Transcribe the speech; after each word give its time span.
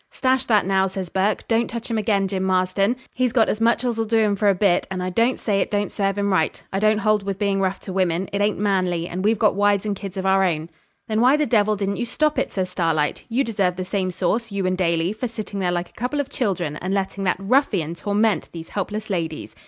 'Stash 0.09 0.45
that, 0.47 0.65
now,' 0.65 0.87
says 0.87 1.09
Burke; 1.09 1.47
'don't 1.47 1.69
touch 1.69 1.87
him 1.91 1.97
again, 1.99 2.27
Jim 2.27 2.41
Marston. 2.41 2.95
He's 3.13 3.31
got 3.31 3.49
as 3.49 3.61
much 3.61 3.83
as 3.83 3.99
'll 3.99 4.05
do 4.05 4.17
him 4.17 4.35
for 4.35 4.49
a 4.49 4.55
bit; 4.55 4.87
and 4.89 5.03
I 5.03 5.11
don't 5.11 5.37
say 5.39 5.59
it 5.61 5.69
don't 5.69 5.91
serve 5.91 6.17
him 6.17 6.33
right. 6.33 6.63
I 6.73 6.79
don't 6.79 6.97
hold 6.97 7.21
with 7.21 7.37
being 7.37 7.61
rough 7.61 7.79
to 7.81 7.93
women. 7.93 8.27
It 8.33 8.41
ain't 8.41 8.57
manly, 8.57 9.07
and 9.07 9.23
we've 9.23 9.37
got 9.37 9.53
wives 9.53 9.85
and 9.85 9.95
kids 9.95 10.17
of 10.17 10.25
our 10.25 10.43
own.' 10.43 10.69
'Then 11.07 11.21
why 11.21 11.37
the 11.37 11.45
devil 11.45 11.75
didn't 11.75 11.97
you 11.97 12.07
stop 12.07 12.39
it?' 12.39 12.51
says 12.51 12.67
Starlight. 12.67 13.25
'You 13.29 13.43
deserve 13.43 13.75
the 13.75 13.85
same 13.85 14.09
sauce, 14.09 14.51
you 14.51 14.65
and 14.65 14.75
Daly, 14.75 15.13
for 15.13 15.27
sitting 15.27 15.59
there 15.59 15.71
like 15.71 15.89
a 15.91 16.01
couple 16.01 16.19
of 16.19 16.29
children, 16.31 16.77
and 16.77 16.95
letting 16.95 17.23
that 17.25 17.37
ruffian 17.37 17.93
torment 17.93 18.49
these 18.51 18.69
helpless 18.69 19.07
ladies. 19.11 19.55